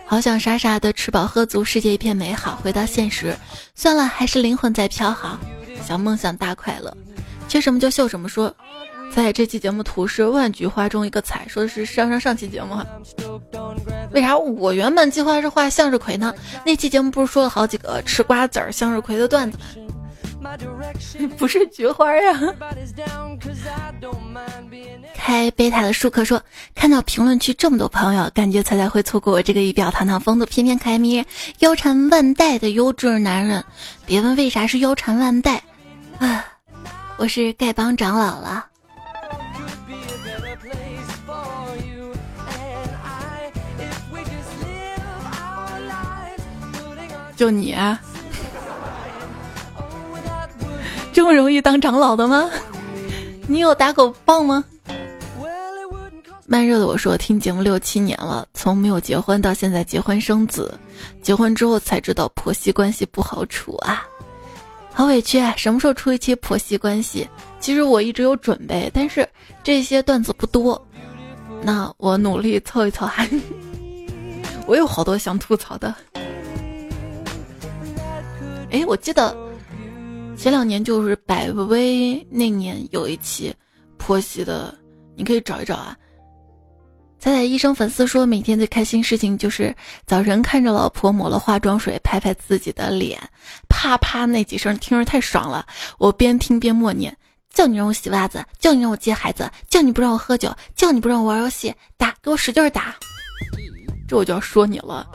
[0.08, 2.56] 好想傻傻的吃饱喝足，世界一片美好。
[2.62, 3.36] 回到现实，
[3.74, 5.38] 算了，还是灵魂在飘好。
[5.86, 6.96] 想梦想大快乐，
[7.48, 8.30] 缺什么就秀什么。
[8.30, 8.56] 说，
[9.12, 12.86] 在这期节目图是万菊花中一个彩，说的是上上上期节目哈。
[14.12, 16.34] 为啥我原本计划是画向日葵呢？
[16.64, 19.64] 那期节目不是说了好几个吃瓜子儿向日葵的段子吗？”
[21.38, 22.38] 不是菊花呀！
[25.14, 26.40] 开贝塔的舒克说
[26.76, 31.24] ：“看到评论区这么多朋友，感觉彩彩会错过我这个仪表堂堂、风度翩翩、可爱迷人、
[31.60, 33.64] 腰缠万代的优质男人。
[34.04, 35.62] 别问为啥是腰缠万代，
[36.18, 36.44] 啊，
[37.16, 38.66] 我是丐帮长老了。
[47.36, 48.00] 就你。”啊。
[51.12, 52.50] 这么容易当长老的吗？
[53.46, 54.64] 你有打狗棒吗？
[56.46, 60.78] 慢热的我说，听节目六七年了，从没有结婚到现在结婚生子，
[61.22, 64.04] 结婚之后才知道婆媳关系不好处啊，
[64.92, 65.54] 好委屈啊！
[65.56, 67.28] 什么时候出一期婆媳关系？
[67.60, 69.26] 其实我一直有准备，但是
[69.62, 70.80] 这些段子不多，
[71.62, 73.26] 那我努力凑一凑哈。
[74.66, 75.94] 我有好多想吐槽的。
[78.74, 79.36] 哎，我记得。
[80.36, 83.54] 前两年就是百威那年有一期
[83.98, 84.76] 婆媳的，
[85.14, 85.96] 你可以找一找啊。
[87.20, 89.72] 彩彩医生粉丝说，每天最开心事情就是
[90.06, 93.16] 早晨看着老婆抹了化妆水，拍拍自己的脸，
[93.68, 95.64] 啪啪那几声听着太爽了。
[95.98, 97.16] 我边听边默念：
[97.50, 102.92] 叫你让我洗袜子，叫你让我接孩子，叫你不让我喝酒，叫你不让我玩游戏，打给我使劲打。
[104.08, 105.06] 这我就要说你了，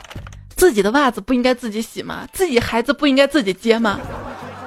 [0.60, 2.28] 自己的袜子不应该自己洗吗？
[2.34, 3.98] 自己孩子不应该自己接吗？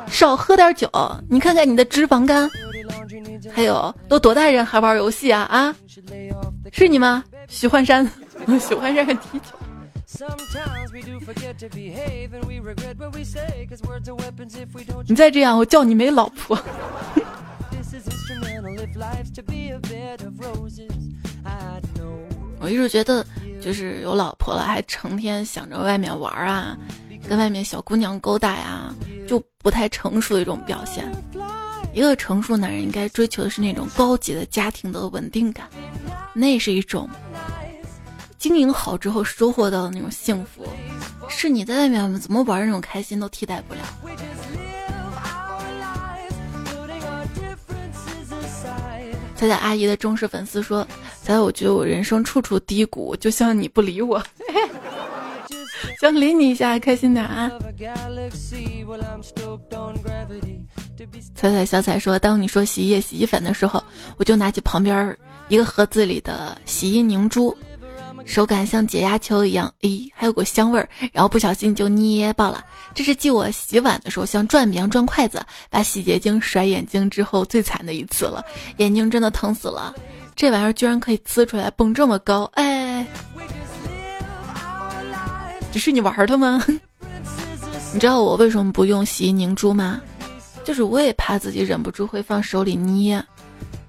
[0.08, 0.90] 少喝点酒，
[1.30, 2.50] 你看看你的脂肪肝。
[3.54, 5.76] 还有，都多大人还玩游戏啊啊？
[6.72, 7.24] 是你吗？
[7.48, 8.10] 许幻山，
[8.60, 9.56] 许幻山还踢球。
[15.08, 16.60] 你再这样，我叫你没老婆。
[22.60, 23.24] 我一直觉得，
[23.64, 26.78] 就是有老婆了，还成天想着外面玩啊，
[27.28, 28.94] 跟外面小姑娘勾搭呀。
[29.26, 31.10] 就不太成熟的一种表现。
[31.94, 35.66] 一个成熟男人应该追求的是那种高级的家庭的稳定感，
[36.34, 37.10] 那是一种
[38.38, 40.68] 经营好之后收获到的那种幸福，
[41.30, 43.80] 是你在外面怎么玩那种开心都替代不了。
[49.38, 50.86] 彩彩阿姨的忠实粉丝说
[51.24, 54.22] ：“彩，我觉得我人生处处低谷，就像你不理我。
[56.00, 57.52] ”想理你一下，开心点啊！
[61.36, 63.84] 彩彩小彩说：“当你说洗衣液、洗衣粉的时候，
[64.18, 65.16] 我就拿起旁边
[65.50, 67.56] 一个盒子里的洗衣凝珠，
[68.26, 72.64] 手感像解压球一样，诶，还有股香味儿，然后不小心就捏爆了。
[72.94, 78.44] 这是继我洗碗的时候像转饼转筷子，把洗洁精甩眼睛之后最惨的一次了，
[78.78, 79.94] 眼睛真的疼死了。
[80.36, 83.06] 这玩意儿居然可以呲出来，蹦这么高，哎！”
[85.72, 86.64] 只是你玩的吗？
[87.94, 90.02] 你知道我为什么不用洗衣凝珠吗？
[90.64, 93.24] 就是我也怕自己忍不住会放手里捏，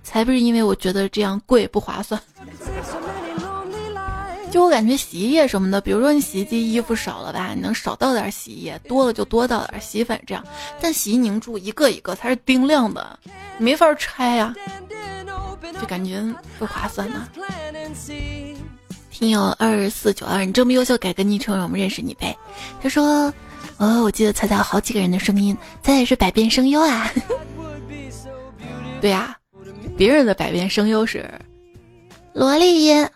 [0.02, 2.20] 才不是因为我觉得这样贵不划算。
[4.50, 10.44] 就我感觉洗衣液什么的，比如说你洗衣机衣服少了吧，你能少倒点洗衣液，多了就多倒点洗衣粉这样。
[10.80, 13.18] 但洗衣凝珠一个一个它是冰亮的，
[13.58, 14.54] 没法拆呀，
[15.72, 16.22] 就感觉
[16.58, 17.28] 不划算呢。
[19.10, 22.36] 听友二四九二，你这么优秀，改个昵称让我们认识你呗。
[22.82, 23.32] 他说
[23.78, 27.10] ：“哦，我记得猜到有好几个人的声音，彩彩是百变声优啊。
[29.00, 29.36] ”对呀，
[29.96, 31.30] 别人的百变声优是
[32.32, 33.08] 萝莉音、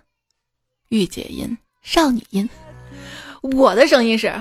[0.90, 2.49] 御姐音、少女音，
[3.42, 4.40] 我的声音是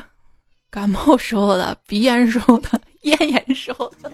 [0.69, 4.11] 感冒时候的、鼻炎时候的、咽炎时候的。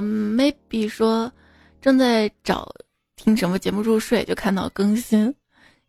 [0.00, 1.32] 嗯，maybe 说
[1.80, 2.68] 正在找。
[3.16, 5.32] 听什么节目入睡就看到更新，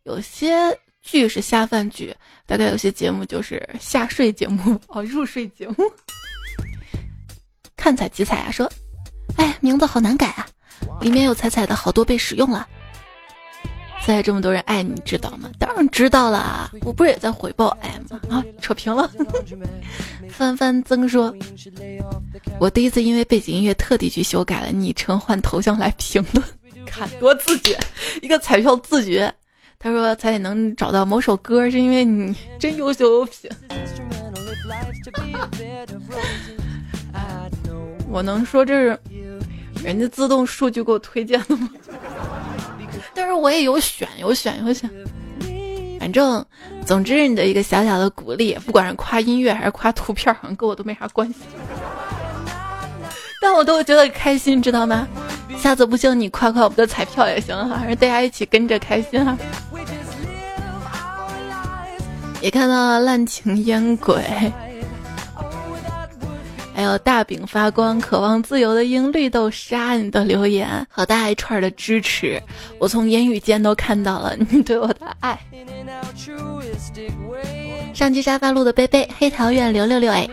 [0.04, 0.56] 有些
[1.02, 2.14] 剧是下饭剧，
[2.46, 5.74] 大概有些节目就是下睡节目哦，入睡节目。
[7.76, 8.70] 看彩集彩啊，说，
[9.36, 10.46] 哎，名字好难改啊，
[11.00, 12.66] 里面有彩彩的好多被使用了。
[14.06, 15.50] 在这么多人爱你，知道吗？
[15.58, 18.20] 当然知道了，我不是也在回报爱吗？
[18.30, 19.10] 啊，扯平了。
[20.30, 21.34] 翻翻曾说，
[22.60, 26.44] 我第一次因为背景音乐特地去修改了昵称换头像来评论，
[26.86, 27.76] 看多自觉，
[28.22, 29.34] 一个彩票自觉。
[29.76, 33.50] 他说彩彩能找到某首歌是因为你真优秀有品。
[38.08, 38.96] 我能说这是
[39.82, 41.68] 人家自动数据给我推荐的吗？
[43.14, 44.90] 但是我也有选，有选，有选。
[45.98, 46.44] 反正，
[46.84, 51.40] 总之你的一个小小的鼓励，不管是夸音乐还是夸图片，好像跟我都没啥关系。
[53.40, 55.08] 但我都觉得开心，知道吗？
[55.58, 59.36] 下次不行你夸夸我们的彩票也行哈，让大家一起跟着开心哈。
[62.40, 64.22] 也看到了滥情烟鬼。
[66.76, 72.38] 还有大饼发光，渴望自由的鹰绿豆沙，你的留言好大一串的支持，
[72.78, 75.40] 我从言语间都看到了你对我的爱。
[77.94, 80.28] 上期沙发路的贝贝，黑桃院刘六六哎，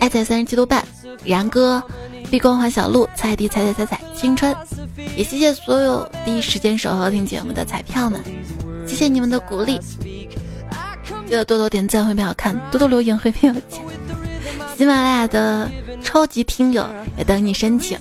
[0.00, 0.82] 爱在三十七度半，
[1.26, 1.82] 然哥，
[2.30, 4.56] 碧光华小鹿，彩地彩彩彩彩，青春，
[5.14, 8.18] 也谢谢所有第一时间守候听节目的彩票们，
[8.86, 9.78] 谢谢你们的鼓励，
[11.26, 13.84] 记得多多点赞会变好看，多多留言会变有钱。
[14.82, 15.70] 喜马拉雅的
[16.02, 16.84] 超级听友
[17.16, 17.96] 也等你申请。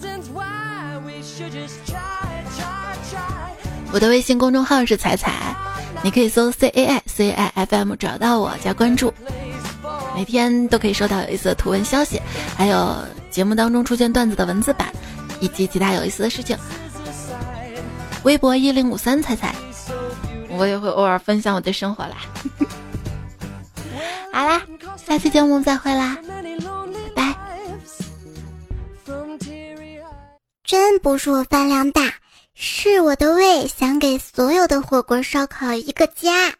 [3.93, 5.31] 我的微信公众号是彩彩，
[6.01, 9.13] 你可以搜 C A I C I F M 找到我加关注，
[10.15, 12.19] 每天都可以收到有意思的图文消息，
[12.57, 12.97] 还有
[13.29, 14.91] 节目当中出现段子的文字版，
[15.39, 16.57] 以及其他有意思的事情。
[18.23, 19.53] 微博一零五三彩彩，
[20.49, 22.17] 我也会偶尔分享我的生活啦。
[24.33, 24.63] 好啦，
[25.05, 26.17] 下期节目再会啦。
[27.15, 27.35] 拜拜
[30.63, 32.13] 真不是我饭量大，
[32.53, 36.53] 是我的胃想给所有的火锅烧烤一个家。